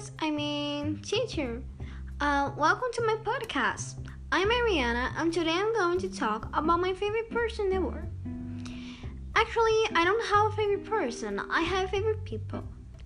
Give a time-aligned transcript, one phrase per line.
[0.00, 1.62] guys, I mean, teacher.
[2.20, 3.96] Uh, welcome to my podcast.
[4.32, 8.08] I'm Ariana, and today I'm going to talk about my favorite person in the world.
[9.34, 12.62] Actually, I don't have a favorite person, I have favorite people.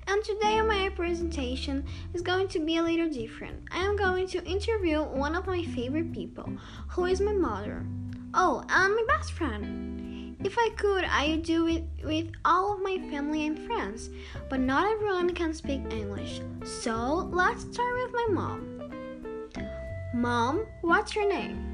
[0.07, 3.62] And today my presentation is going to be a little different.
[3.72, 6.48] I am going to interview one of my favorite people,
[6.90, 7.84] who is my mother.
[8.34, 9.84] Oh, and my best friend.
[10.45, 14.10] If I could, I would do it with all of my family and friends,
[14.50, 16.42] but not everyone can speak English.
[16.62, 18.92] So let's start with my mom.
[20.12, 21.72] Mom, what's your name?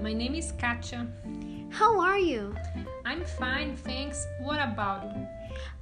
[0.00, 1.06] My name is Katja.
[1.68, 2.56] How are you?
[3.04, 4.26] I'm fine, thanks.
[4.40, 5.26] What about you?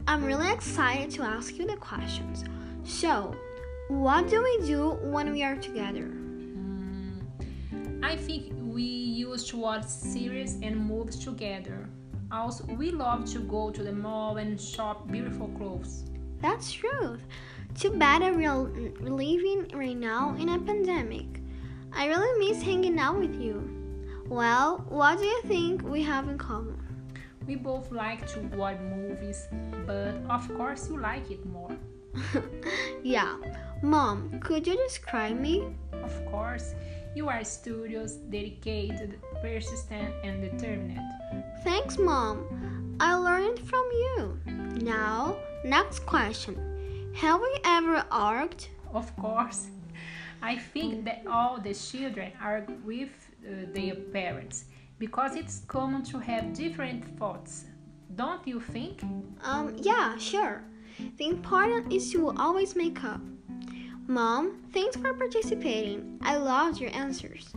[0.08, 2.44] I'm really excited to ask you the questions.
[2.82, 3.32] So,
[3.86, 6.10] what do we do when we are together?
[6.10, 7.22] Mm,
[8.02, 11.88] I think we used to watch series and movies together.
[12.34, 16.02] Also, we love to go to the mall and shop beautiful clothes.
[16.40, 17.16] That's true.
[17.76, 18.52] Too bad that we're
[19.00, 21.40] living right now in a pandemic.
[21.92, 23.70] I really miss hanging out with you.
[24.28, 26.82] Well, what do you think we have in common?
[27.46, 29.46] We both like to watch movies,
[29.86, 31.70] but of course you like it more.
[33.04, 33.36] yeah.
[33.80, 35.68] Mom, could you describe me?
[36.02, 36.74] Of course.
[37.14, 41.00] You are studious, dedicated, persistent, and determined.
[41.62, 42.96] Thanks, Mom.
[42.98, 44.38] I learned from you.
[44.82, 46.56] Now, next question.
[47.14, 48.66] Have we ever argued?
[48.92, 49.68] Of course.
[50.42, 53.10] I think that all the children argue with
[53.46, 54.64] uh, their parents
[54.98, 57.64] because it's common to have different thoughts.
[58.16, 59.02] Don't you think?
[59.42, 60.62] Um, yeah, sure.
[61.16, 63.20] The important is to always make up.
[64.06, 66.18] Mom, thanks for participating.
[66.22, 67.48] I loved your answers.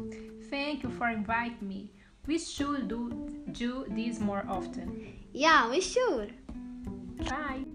[0.49, 1.91] Thank you for inviting me.
[2.25, 5.13] We should do, do this more often.
[5.33, 6.33] Yeah, we should.
[7.27, 7.66] Bye.